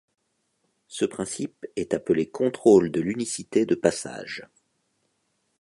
[0.87, 4.47] Ce principe est appelé contrôle de l'unicité de passage.